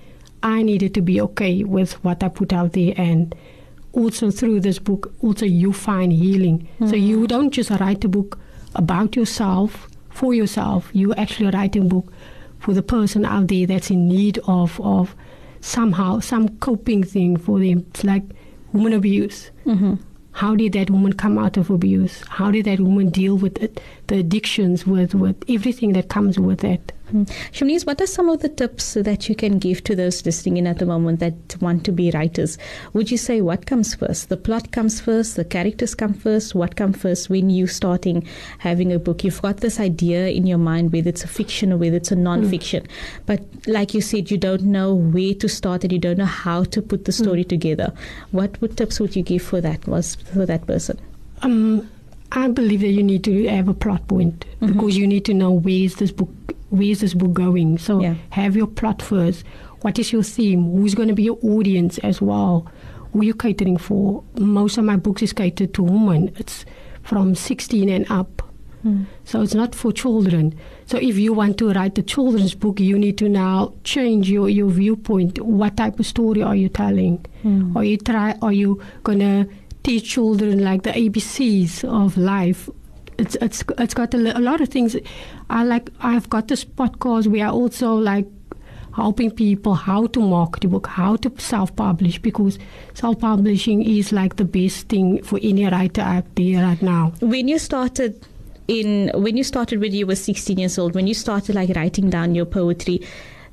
I 0.42 0.62
needed 0.62 0.94
to 0.94 1.00
be 1.00 1.20
okay 1.20 1.64
with 1.64 1.92
what 2.04 2.22
I 2.22 2.28
put 2.28 2.52
out 2.52 2.72
there, 2.72 2.92
and 2.96 3.34
also 3.92 4.30
through 4.30 4.60
this 4.60 4.78
book, 4.78 5.12
also 5.22 5.46
you 5.46 5.72
find 5.72 6.12
healing. 6.12 6.68
So 6.88 6.96
you 6.96 7.26
don't 7.26 7.50
just 7.50 7.70
write 7.70 8.04
a 8.04 8.08
book 8.08 8.38
about 8.74 9.16
yourself 9.16 9.88
for 10.10 10.34
yourself. 10.34 10.90
You 10.92 11.14
actually 11.14 11.50
write 11.50 11.76
a 11.76 11.80
book 11.82 12.12
for 12.58 12.74
the 12.74 12.82
person 12.82 13.24
out 13.24 13.48
there 13.48 13.66
that's 13.66 13.90
in 13.90 14.08
need 14.08 14.38
of 14.46 14.80
of 14.80 15.14
somehow 15.60 16.20
some 16.20 16.48
coping 16.58 17.04
thing 17.04 17.36
for 17.36 17.58
them. 17.60 17.86
It's 17.90 18.04
like 18.04 18.22
woman 18.72 18.92
abuse. 18.92 19.50
Mm-hmm. 19.64 19.94
How 20.36 20.54
did 20.54 20.74
that 20.74 20.90
woman 20.90 21.14
come 21.14 21.38
out 21.38 21.56
of 21.56 21.70
abuse? 21.70 22.22
How 22.28 22.50
did 22.50 22.66
that 22.66 22.78
woman 22.78 23.08
deal 23.08 23.38
with 23.38 23.56
it, 23.62 23.80
the 24.08 24.18
addictions, 24.18 24.86
with, 24.86 25.14
with 25.14 25.42
everything 25.48 25.92
that 25.94 26.08
comes 26.08 26.38
with 26.38 26.64
it? 26.64 26.92
Hmm. 27.10 27.22
Shanice, 27.52 27.86
what 27.86 28.00
are 28.00 28.06
some 28.06 28.28
of 28.28 28.40
the 28.40 28.48
tips 28.48 28.94
that 28.94 29.28
you 29.28 29.36
can 29.36 29.60
give 29.60 29.84
to 29.84 29.94
those 29.94 30.26
listening 30.26 30.56
in 30.56 30.66
at 30.66 30.80
the 30.80 30.86
moment 30.86 31.20
that 31.20 31.56
want 31.60 31.84
to 31.84 31.92
be 31.92 32.10
writers? 32.10 32.58
Would 32.94 33.12
you 33.12 33.16
say 33.16 33.40
what 33.40 33.66
comes 33.66 33.94
first? 33.94 34.28
The 34.28 34.36
plot 34.36 34.72
comes 34.72 35.00
first, 35.00 35.36
the 35.36 35.44
characters 35.44 35.94
come 35.94 36.14
first. 36.14 36.56
What 36.56 36.74
comes 36.74 36.96
first 36.96 37.30
when 37.30 37.48
you 37.48 37.68
starting 37.68 38.26
having 38.58 38.92
a 38.92 38.98
book? 38.98 39.22
You've 39.22 39.40
got 39.40 39.58
this 39.58 39.78
idea 39.78 40.28
in 40.28 40.46
your 40.46 40.58
mind, 40.58 40.92
whether 40.92 41.08
it's 41.08 41.22
a 41.22 41.28
fiction 41.28 41.72
or 41.72 41.76
whether 41.76 41.96
it's 41.96 42.10
a 42.10 42.16
hmm. 42.16 42.24
non-fiction. 42.24 42.88
But 43.24 43.44
like 43.68 43.94
you 43.94 44.00
said, 44.00 44.32
you 44.32 44.36
don't 44.36 44.62
know 44.62 44.92
where 44.92 45.34
to 45.34 45.48
start 45.48 45.84
and 45.84 45.92
you 45.92 46.00
don't 46.00 46.18
know 46.18 46.24
how 46.24 46.64
to 46.64 46.82
put 46.82 47.04
the 47.04 47.12
hmm. 47.12 47.22
story 47.22 47.44
together. 47.44 47.92
What 48.32 48.60
would 48.60 48.76
tips 48.76 48.98
would 48.98 49.14
you 49.14 49.22
give 49.22 49.42
for 49.42 49.60
that 49.60 49.86
was 49.86 50.16
for 50.16 50.44
that 50.44 50.66
person? 50.66 50.98
Um, 51.42 51.88
I 52.32 52.48
believe 52.48 52.80
that 52.80 52.88
you 52.88 53.02
need 53.02 53.24
to 53.24 53.46
have 53.48 53.68
a 53.68 53.74
plot 53.74 54.06
point 54.08 54.40
mm-hmm. 54.60 54.72
because 54.72 54.96
you 54.96 55.06
need 55.06 55.24
to 55.26 55.34
know 55.34 55.50
where 55.52 55.72
is 55.74 55.96
this 55.96 56.10
book, 56.10 56.30
where 56.70 56.82
is 56.82 57.00
this 57.00 57.14
book 57.14 57.32
going. 57.32 57.78
So 57.78 58.00
Yeah. 58.00 58.14
have 58.30 58.56
your 58.56 58.66
plot 58.66 59.02
first. 59.02 59.44
What 59.82 59.98
is 59.98 60.12
your 60.12 60.22
theme? 60.22 60.72
Who's 60.72 60.94
going 60.94 61.08
to 61.08 61.14
be 61.14 61.22
your 61.22 61.38
audience 61.42 61.98
as 61.98 62.20
well? 62.20 62.66
Who 63.12 63.20
are 63.20 63.24
you 63.24 63.34
catering 63.34 63.76
for? 63.76 64.22
Most 64.38 64.78
of 64.78 64.84
my 64.84 64.96
books 64.96 65.22
is 65.22 65.32
catered 65.32 65.74
to 65.74 65.82
women. 65.82 66.32
It's 66.36 66.64
from 67.02 67.34
16 67.34 67.88
and 67.88 68.10
up. 68.10 68.42
Mm. 68.84 69.06
So 69.24 69.42
it's 69.42 69.54
not 69.54 69.74
for 69.74 69.92
children. 69.92 70.54
So 70.86 70.98
if 70.98 71.16
you 71.18 71.32
want 71.32 71.58
to 71.58 71.72
write 71.72 71.98
a 71.98 72.02
children's 72.02 72.54
book, 72.54 72.80
you 72.80 72.98
need 72.98 73.18
to 73.18 73.28
now 73.28 73.72
change 73.84 74.30
your, 74.30 74.48
your 74.48 74.68
viewpoint. 74.70 75.40
What 75.40 75.76
type 75.76 75.98
of 75.98 76.06
story 76.06 76.42
are 76.42 76.56
you 76.56 76.68
telling? 76.68 77.24
Mm. 77.44 77.74
Are 77.76 77.84
you 77.84 77.96
try? 77.96 78.36
Are 78.42 78.52
you 78.52 78.80
gonna 79.02 79.46
teach 79.86 80.10
children 80.10 80.64
like 80.64 80.82
the 80.82 80.90
ABCs 80.90 81.84
of 81.84 82.16
life? 82.16 82.68
It's 83.18 83.36
it's 83.40 83.64
it's 83.78 83.94
got 83.94 84.12
a, 84.14 84.36
a 84.36 84.40
lot 84.40 84.60
of 84.60 84.68
things. 84.68 84.96
I 85.48 85.64
like. 85.64 85.90
I've 86.00 86.28
got 86.28 86.48
this 86.48 86.64
podcast 86.64 87.28
where 87.28 87.46
I 87.46 87.50
also 87.50 87.94
like 87.94 88.26
helping 88.94 89.30
people 89.30 89.74
how 89.74 90.06
to 90.08 90.20
market 90.20 90.64
a 90.64 90.68
book, 90.68 90.86
how 90.86 91.16
to 91.16 91.30
self-publish 91.38 92.18
because 92.20 92.58
self-publishing 92.94 93.82
is 93.82 94.10
like 94.10 94.36
the 94.36 94.44
best 94.44 94.88
thing 94.88 95.22
for 95.22 95.38
any 95.42 95.66
writer 95.66 96.00
out 96.00 96.24
there 96.34 96.62
right 96.62 96.80
now. 96.82 97.12
when 97.20 97.46
you 97.46 97.58
started 97.58 98.26
in 98.68 99.10
when 99.14 99.36
you 99.36 99.44
started 99.44 99.80
when 99.80 99.92
you 99.92 100.06
were 100.06 100.16
16 100.16 100.58
years 100.58 100.78
old 100.78 100.94
when 100.94 101.06
you 101.06 101.14
started 101.14 101.54
like 101.54 101.70
writing 101.76 102.10
down 102.10 102.34
your 102.34 102.46
poetry 102.46 103.00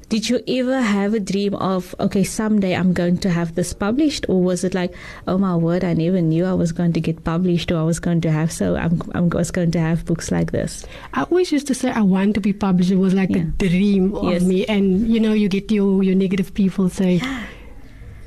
did 0.09 0.29
you 0.29 0.39
ever 0.47 0.81
have 0.81 1.13
a 1.13 1.19
dream 1.19 1.55
of 1.55 1.95
okay 1.99 2.23
someday 2.23 2.75
i'm 2.75 2.93
going 2.93 3.17
to 3.17 3.29
have 3.29 3.55
this 3.55 3.73
published 3.73 4.25
or 4.29 4.41
was 4.43 4.63
it 4.63 4.73
like 4.73 4.93
oh 5.27 5.37
my 5.37 5.55
word 5.55 5.83
i 5.83 5.93
never 5.93 6.21
knew 6.21 6.45
i 6.45 6.53
was 6.53 6.71
going 6.71 6.93
to 6.93 6.99
get 6.99 7.23
published 7.23 7.71
or 7.71 7.77
i 7.79 7.83
was 7.83 7.99
going 7.99 8.21
to 8.21 8.31
have 8.31 8.51
so 8.51 8.75
i'm, 8.75 9.01
I'm 9.15 9.29
was 9.29 9.49
going 9.51 9.71
to 9.71 9.79
have 9.79 10.05
books 10.05 10.31
like 10.31 10.51
this 10.51 10.85
I 11.13 11.23
always 11.23 11.51
used 11.51 11.67
to 11.67 11.73
say 11.75 11.89
I 11.91 12.01
want 12.01 12.33
to 12.35 12.41
be 12.41 12.53
published. 12.53 12.91
It 12.91 12.97
was 12.97 13.13
like 13.13 13.29
Yeah. 13.29 13.43
a 13.43 13.67
dream 13.69 14.13
of 14.15 14.31
Yes. 14.33 14.43
me. 14.43 14.65
And 14.65 15.07
you 15.07 15.19
know, 15.19 15.33
you 15.33 15.47
get 15.47 15.69
your, 15.71 16.01
your 16.03 16.15
negative 16.15 16.53
people 16.53 16.89
say, 16.89 17.21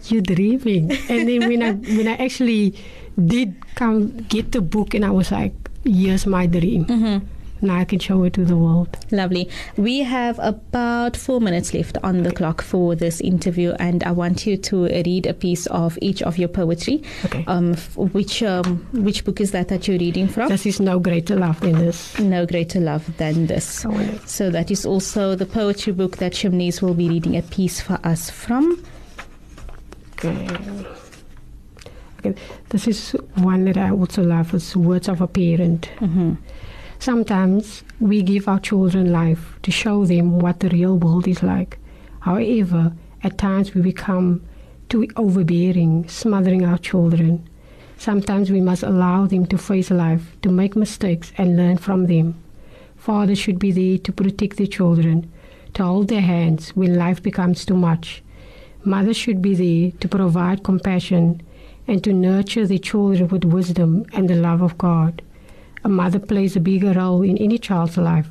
You're 0.08 0.22
dreaming. 0.22 0.92
and 1.10 1.28
then 1.28 1.48
when 1.48 1.62
I 1.62 1.72
when 1.98 2.06
I 2.08 2.14
actually 2.14 2.74
did 3.18 3.54
come 3.74 4.16
get 4.30 4.52
the 4.52 4.60
book 4.60 4.94
and 4.94 5.04
I 5.04 5.10
was 5.10 5.30
like, 5.32 5.52
Here's 5.84 6.26
my 6.26 6.46
dream. 6.46 6.86
Mm-hmm. 6.86 7.26
Now 7.62 7.76
I 7.78 7.84
can 7.84 7.98
show 7.98 8.22
it 8.24 8.34
to 8.34 8.44
the 8.44 8.56
world. 8.56 8.96
Lovely. 9.10 9.48
We 9.76 10.00
have 10.00 10.38
about 10.40 11.16
four 11.16 11.40
minutes 11.40 11.72
left 11.72 11.96
on 12.02 12.22
the 12.22 12.32
clock 12.32 12.62
for 12.62 12.94
this 12.94 13.20
interview, 13.20 13.72
and 13.78 14.04
I 14.04 14.10
want 14.12 14.46
you 14.46 14.56
to 14.58 14.84
read 14.86 15.26
a 15.26 15.34
piece 15.34 15.66
of 15.68 15.98
each 16.02 16.22
of 16.22 16.36
your 16.38 16.48
poetry. 16.48 17.02
Okay. 17.24 17.44
Um, 17.46 17.74
which 17.96 18.42
um, 18.42 18.86
which 18.92 19.24
book 19.24 19.40
is 19.40 19.52
that 19.52 19.68
that 19.68 19.88
you're 19.88 19.98
reading 19.98 20.28
from? 20.28 20.48
This 20.48 20.66
is 20.66 20.80
no 20.80 20.98
greater 20.98 21.36
love 21.36 21.60
than 21.60 21.72
this. 21.74 22.18
no 22.18 22.44
greater 22.46 22.80
love 22.80 23.16
than 23.16 23.46
this. 23.46 23.64
So, 23.64 23.90
So 24.26 24.50
that 24.50 24.70
is 24.70 24.84
also 24.84 25.34
the 25.34 25.46
poetry 25.46 25.92
book 25.92 26.18
that 26.18 26.32
Chimnese 26.32 26.82
will 26.82 26.94
be 26.94 27.08
reading 27.08 27.36
a 27.36 27.42
piece 27.42 27.80
for 27.80 27.98
us 28.04 28.30
from. 28.30 28.82
Okay. 30.18 30.48
okay. 32.20 32.34
This 32.70 32.88
is 32.88 33.10
one 33.36 33.64
that 33.66 33.76
I 33.76 33.90
also 33.90 34.22
love. 34.22 34.54
It's 34.54 34.74
Words 34.76 35.08
of 35.08 35.20
a 35.20 35.26
Parent. 35.26 35.90
Sometimes 36.98 37.84
we 38.00 38.22
give 38.22 38.48
our 38.48 38.58
children 38.58 39.12
life 39.12 39.58
to 39.62 39.70
show 39.70 40.04
them 40.04 40.38
what 40.38 40.60
the 40.60 40.68
real 40.70 40.98
world 40.98 41.28
is 41.28 41.42
like. 41.42 41.78
However, 42.20 42.92
at 43.22 43.38
times 43.38 43.74
we 43.74 43.82
become 43.82 44.42
too 44.88 45.08
overbearing, 45.16 46.08
smothering 46.08 46.64
our 46.64 46.78
children. 46.78 47.48
Sometimes 47.98 48.50
we 48.50 48.60
must 48.60 48.82
allow 48.82 49.26
them 49.26 49.46
to 49.46 49.58
face 49.58 49.90
life, 49.90 50.36
to 50.42 50.50
make 50.50 50.76
mistakes, 50.76 51.32
and 51.38 51.56
learn 51.56 51.76
from 51.76 52.06
them. 52.06 52.34
Fathers 52.96 53.38
should 53.38 53.58
be 53.58 53.72
there 53.72 53.98
to 53.98 54.12
protect 54.12 54.56
their 54.56 54.66
children, 54.66 55.30
to 55.74 55.84
hold 55.84 56.08
their 56.08 56.20
hands 56.20 56.70
when 56.70 56.96
life 56.96 57.22
becomes 57.22 57.64
too 57.64 57.76
much. 57.76 58.22
Mothers 58.84 59.16
should 59.16 59.42
be 59.42 59.54
there 59.54 59.92
to 60.00 60.08
provide 60.08 60.64
compassion 60.64 61.42
and 61.86 62.02
to 62.04 62.12
nurture 62.12 62.66
their 62.66 62.78
children 62.78 63.28
with 63.28 63.44
wisdom 63.44 64.06
and 64.12 64.28
the 64.28 64.34
love 64.34 64.62
of 64.62 64.78
God. 64.78 65.22
A 65.86 65.88
mother 65.88 66.18
plays 66.18 66.56
a 66.56 66.60
bigger 66.60 66.94
role 66.94 67.22
in 67.22 67.38
any 67.38 67.58
child's 67.58 67.96
life 67.96 68.28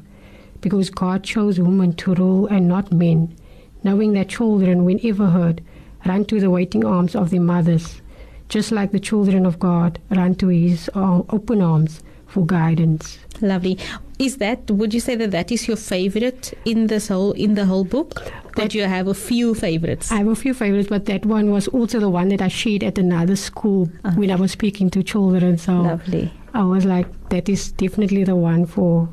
because 0.59 0.89
God 0.89 1.24
chose 1.24 1.57
women 1.57 1.93
to 1.93 2.13
rule 2.13 2.47
and 2.47 2.67
not 2.67 2.91
men, 2.91 3.33
knowing 3.81 4.12
that 4.12 4.27
children, 4.27 4.83
whenever 4.83 5.27
hurt, 5.27 5.62
run 6.05 6.25
to 6.25 6.41
the 6.41 6.50
waiting 6.50 6.83
arms 6.83 7.15
of 7.15 7.29
their 7.29 7.39
mothers, 7.39 8.01
just 8.50 8.74
like 8.74 8.91
the 8.91 9.00
children 9.00 9.45
of 9.45 9.57
God 9.57 10.00
run 10.09 10.35
to 10.35 10.50
his 10.50 10.89
open 10.93 11.62
arms 11.62 12.03
for 12.36 12.46
guidance. 12.46 13.18
Lovely. 13.42 13.77
Is 14.20 14.38
that? 14.38 14.70
Would 14.70 14.94
you 14.94 15.00
say 15.00 15.15
that 15.15 15.32
that 15.32 15.51
is 15.51 15.68
your 15.68 15.77
favorite 15.77 16.54
in 16.65 16.88
this 16.88 17.08
whole 17.08 17.32
in 17.32 17.56
the 17.56 17.65
whole 17.65 17.86
book? 17.86 18.32
That 18.58 18.74
you 18.74 18.84
have 18.84 19.08
a 19.08 19.13
few 19.13 19.56
favorites. 19.56 20.12
I 20.12 20.18
have 20.18 20.27
a 20.27 20.36
few 20.36 20.54
favorites, 20.54 20.89
but 20.89 21.06
that 21.06 21.25
one 21.25 21.51
was 21.51 21.68
also 21.70 22.00
the 22.00 22.10
one 22.10 22.30
that 22.30 22.42
I 22.42 22.50
shared 22.50 22.84
at 22.84 22.98
another 22.98 23.36
school 23.36 23.89
uh-huh. 24.04 24.20
when 24.20 24.32
I 24.32 24.36
was 24.36 24.51
speaking 24.51 24.89
to 24.92 25.04
children. 25.04 25.58
So 25.58 25.82
Lovely. 25.82 26.32
I 26.54 26.63
was 26.63 26.86
like, 26.86 27.08
that 27.30 27.50
is 27.50 27.72
definitely 27.72 28.24
the 28.25 28.36
one 28.36 28.65
for, 28.65 29.10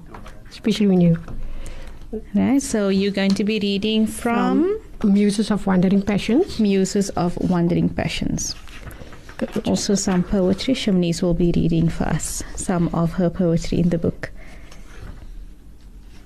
especially 0.51 0.89
when 0.89 1.01
you 1.01 1.17
Right. 2.35 2.61
So 2.61 2.89
you're 2.91 3.13
going 3.13 3.35
to 3.41 3.45
be 3.45 3.59
reading 3.59 4.07
from, 4.07 4.79
Muses 5.03 5.51
of 5.51 5.67
Wandering 5.67 6.03
Passions. 6.03 6.61
Muses 6.61 7.09
of 7.11 7.39
Wandering 7.51 7.89
Passions. 7.89 8.55
Also, 9.67 9.95
some 9.95 10.23
poetry. 10.23 10.75
Chimnese 10.75 11.23
will 11.23 11.35
be 11.35 11.53
reading 11.55 11.89
for 11.89 12.05
us 12.05 12.43
some 12.57 12.89
of 12.95 13.13
her 13.15 13.31
poetry 13.31 13.81
in 13.81 13.89
the 13.89 13.99
book. 13.99 14.31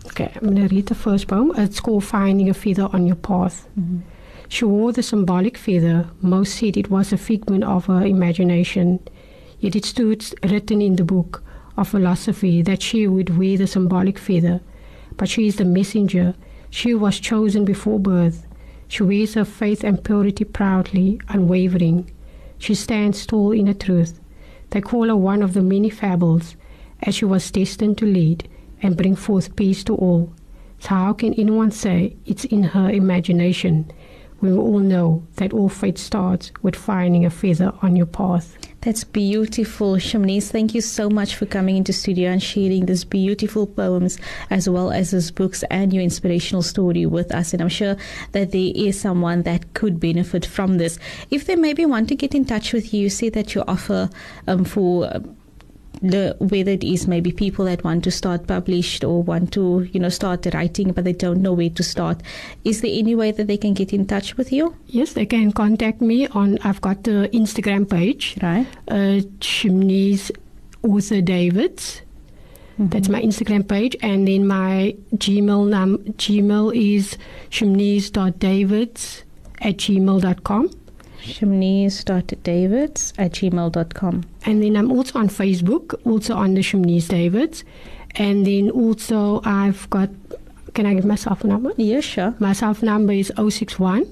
Okay, 0.08 0.32
I'm 0.34 0.54
going 0.54 0.68
to 0.68 0.74
read 0.74 0.86
the 0.86 0.94
first 0.94 1.28
poem. 1.28 1.52
It's 1.56 1.80
called 1.80 2.04
Finding 2.04 2.48
a 2.48 2.54
Feather 2.54 2.88
on 2.92 3.06
Your 3.06 3.16
Path. 3.16 3.68
Mm-hmm. 3.78 3.98
She 4.48 4.64
wore 4.64 4.92
the 4.92 5.02
symbolic 5.02 5.58
feather. 5.58 6.08
Most 6.22 6.54
said 6.54 6.76
it 6.76 6.90
was 6.90 7.12
a 7.12 7.18
figment 7.18 7.64
of 7.64 7.86
her 7.86 8.04
imagination. 8.06 9.00
Yet 9.60 9.76
it 9.76 9.84
stood 9.84 10.24
written 10.42 10.80
in 10.80 10.96
the 10.96 11.04
book 11.04 11.42
of 11.76 11.88
philosophy 11.88 12.62
that 12.62 12.82
she 12.82 13.06
would 13.06 13.36
wear 13.36 13.58
the 13.58 13.66
symbolic 13.66 14.18
feather. 14.18 14.60
But 15.16 15.28
she 15.28 15.48
is 15.48 15.56
the 15.56 15.64
messenger. 15.64 16.34
She 16.70 16.94
was 16.94 17.18
chosen 17.18 17.64
before 17.64 17.98
birth. 17.98 18.46
She 18.88 19.02
wears 19.02 19.34
her 19.34 19.44
faith 19.44 19.82
and 19.82 20.02
purity 20.02 20.44
proudly, 20.44 21.20
unwavering. 21.28 22.10
She 22.58 22.74
stands 22.74 23.26
tall 23.26 23.52
in 23.52 23.66
the 23.66 23.74
truth. 23.74 24.20
They 24.70 24.80
call 24.80 25.08
her 25.08 25.16
one 25.16 25.42
of 25.42 25.52
the 25.52 25.62
many 25.62 25.90
fables, 25.90 26.56
as 27.02 27.14
she 27.14 27.24
was 27.24 27.50
destined 27.50 27.98
to 27.98 28.06
lead 28.06 28.48
and 28.82 28.96
bring 28.96 29.16
forth 29.16 29.56
peace 29.56 29.84
to 29.84 29.94
all. 29.94 30.32
So 30.78 30.88
how 30.90 31.12
can 31.12 31.34
anyone 31.34 31.70
say 31.70 32.16
it's 32.26 32.44
in 32.44 32.62
her 32.62 32.90
imagination 32.90 33.90
we 34.40 34.52
all 34.52 34.78
know 34.78 35.26
that 35.36 35.52
all 35.52 35.68
fate 35.68 35.98
starts 35.98 36.52
with 36.62 36.76
finding 36.76 37.24
a 37.24 37.30
feather 37.30 37.72
on 37.82 37.96
your 37.96 38.06
path? 38.06 38.56
That's 38.82 39.02
beautiful, 39.02 39.96
Chimnese. 39.96 40.50
Thank 40.50 40.72
you 40.72 40.80
so 40.80 41.10
much 41.10 41.34
for 41.34 41.44
coming 41.46 41.76
into 41.76 41.92
studio 41.92 42.30
and 42.30 42.40
sharing 42.40 42.86
these 42.86 43.02
beautiful 43.02 43.66
poems 43.66 44.18
as 44.50 44.68
well 44.68 44.92
as 44.92 45.10
these 45.10 45.32
books 45.32 45.64
and 45.70 45.92
your 45.92 46.04
inspirational 46.04 46.62
story 46.62 47.04
with 47.04 47.34
us. 47.34 47.52
And 47.52 47.60
I'm 47.60 47.68
sure 47.68 47.96
that 48.30 48.52
there 48.52 48.72
is 48.74 49.00
someone 49.00 49.42
that 49.42 49.74
could 49.74 49.98
benefit 49.98 50.46
from 50.46 50.78
this. 50.78 51.00
If 51.30 51.46
they 51.46 51.56
maybe 51.56 51.84
want 51.84 52.08
to 52.10 52.14
get 52.14 52.32
in 52.32 52.44
touch 52.44 52.72
with 52.72 52.94
you, 52.94 53.10
say 53.10 53.28
that 53.30 53.54
you 53.54 53.64
offer 53.66 54.08
um, 54.46 54.64
for. 54.64 55.10
The 56.02 56.36
whether 56.38 56.70
it 56.70 56.84
is 56.84 57.06
maybe 57.06 57.32
people 57.32 57.64
that 57.64 57.84
want 57.84 58.04
to 58.04 58.10
start 58.10 58.46
published 58.46 59.04
or 59.04 59.22
want 59.22 59.52
to 59.52 59.88
you 59.92 60.00
know 60.00 60.08
start 60.08 60.46
writing 60.54 60.92
but 60.92 61.04
they 61.04 61.12
don't 61.12 61.40
know 61.42 61.52
where 61.52 61.70
to 61.70 61.82
start 61.82 62.22
is 62.64 62.80
there 62.80 62.90
any 62.92 63.14
way 63.14 63.32
that 63.32 63.46
they 63.46 63.56
can 63.56 63.74
get 63.74 63.92
in 63.92 64.06
touch 64.06 64.36
with 64.36 64.52
you 64.52 64.74
Yes, 64.86 65.12
they 65.14 65.26
can 65.26 65.52
contact 65.52 66.00
me 66.00 66.26
on. 66.28 66.58
I've 66.62 66.80
got 66.80 67.04
the 67.04 67.28
Instagram 67.32 67.90
page, 67.90 68.38
right 68.42 68.66
uh, 68.88 69.20
Chimnese 69.40 70.30
Author 70.82 71.20
Davids. 71.20 72.02
That's 72.78 73.08
my 73.08 73.22
Instagram 73.22 73.66
page, 73.66 73.96
and 74.02 74.28
then 74.28 74.46
my 74.46 74.94
Gmail 75.14 75.68
num 75.68 75.98
Gmail 75.98 76.76
is 76.76 77.16
chimnese.davids 77.50 79.24
at 79.62 79.76
gmail.com. 79.78 80.70
chimnese.davids 81.26 83.12
at 83.18 83.32
gmail.com. 83.32 84.24
And 84.44 84.62
then 84.62 84.76
I'm 84.76 84.90
also 84.92 85.18
on 85.18 85.28
Facebook, 85.28 85.94
also 86.04 86.34
on 86.34 86.54
the 86.54 86.60
Chimnese 86.60 87.08
Davids. 87.08 87.64
And 88.16 88.46
then 88.46 88.70
also 88.70 89.40
I've 89.44 89.88
got, 89.90 90.10
can 90.74 90.86
I 90.86 90.94
give 90.94 91.04
myself 91.04 91.44
a 91.44 91.46
number? 91.46 91.72
Yeah, 91.76 92.00
sure. 92.00 92.34
My 92.38 92.52
self 92.52 92.82
number 92.82 93.12
is 93.12 93.32
061 93.36 94.06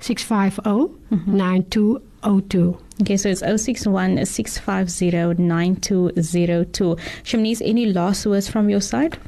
650 0.00 0.70
mm-hmm. 1.14 1.36
9202. 1.36 2.78
Okay, 3.02 3.16
so 3.16 3.28
it's 3.28 3.40
061 3.40 4.24
650 4.24 5.42
9202. 5.42 6.96
Chimnese, 7.24 7.62
any 7.64 7.86
last 7.86 8.26
words 8.26 8.48
from 8.48 8.68
your 8.68 8.80
side? 8.80 9.18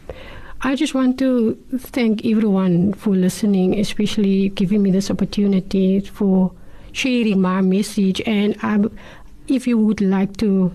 I 0.65 0.77
just 0.77 0.95
want 0.95 1.19
to 1.19 1.59
thank 1.77 2.25
everyone 2.25 2.93
for 2.93 3.17
listening, 3.17 3.81
especially 3.81 4.51
giving 4.51 4.83
me 4.83 4.93
this 4.93 5.11
opportunity 5.11 5.99
for 6.01 6.53
sharing 6.93 7.41
my 7.41 7.61
message. 7.61 8.21
And 8.27 8.57
I, 8.63 8.79
if 9.49 9.67
you 9.67 9.79
would 9.79 10.01
like 10.01 10.37
to 10.39 10.75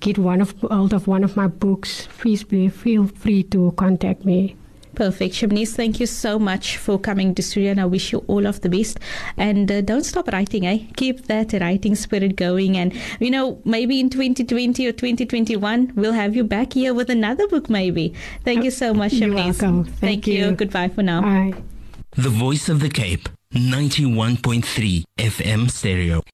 get 0.00 0.18
one 0.18 0.40
of 0.40 0.54
out 0.70 0.92
of 0.92 1.06
one 1.06 1.24
of 1.24 1.36
my 1.36 1.46
books, 1.46 2.08
please 2.18 2.44
be, 2.44 2.68
feel 2.68 3.06
free 3.06 3.42
to 3.44 3.72
contact 3.76 4.24
me. 4.24 4.56
Perfect. 4.94 5.34
Chimnese, 5.36 5.76
thank 5.76 6.00
you 6.00 6.06
so 6.06 6.40
much 6.40 6.76
for 6.76 6.98
coming 6.98 7.32
to 7.36 7.40
studio 7.40 7.70
and 7.70 7.80
I 7.80 7.84
wish 7.84 8.10
you 8.10 8.24
all 8.26 8.48
of 8.48 8.62
the 8.62 8.68
best. 8.68 8.98
And 9.36 9.70
uh, 9.70 9.80
don't 9.80 10.02
stop 10.02 10.26
writing, 10.26 10.66
eh? 10.66 10.86
Keep 10.96 11.26
that 11.26 11.52
writing 11.52 11.94
spirit 11.94 12.34
going. 12.34 12.76
And, 12.76 12.92
you 13.20 13.30
know, 13.30 13.60
maybe 13.64 14.00
in 14.00 14.10
2020 14.10 14.84
or 14.88 14.90
2021, 14.90 15.92
we'll 15.94 16.14
have 16.14 16.34
you 16.34 16.42
back 16.42 16.72
here 16.72 16.94
with 16.94 17.10
another 17.10 17.46
book, 17.46 17.70
maybe. 17.70 18.12
Thank 18.44 18.64
you 18.64 18.72
so 18.72 18.92
much, 18.92 19.12
You're 19.12 19.32
welcome. 19.32 19.84
Thank, 19.84 19.98
Thank 20.00 20.26
you. 20.26 20.46
you. 20.46 20.50
Goodbye 20.52 20.88
for 20.88 21.04
now. 21.04 21.20
Bye. 21.22 21.54
The 22.16 22.30
Voice 22.30 22.68
of 22.68 22.80
the 22.80 22.88
Cape, 22.88 23.28
91.3 23.54 25.04
FM 25.16 25.68
stereo. 25.68 26.22